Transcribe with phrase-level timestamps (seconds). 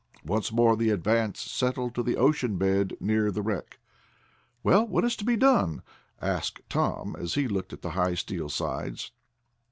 [0.25, 3.77] Once more the Advance settled to the ocean bed, near the wreck.
[4.63, 5.83] "Well, what's to be done?"
[6.19, 9.11] asked Tom, as he looked at the high steel sides.